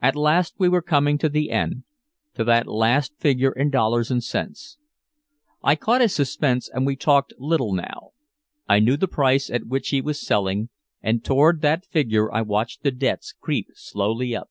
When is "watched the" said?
12.42-12.92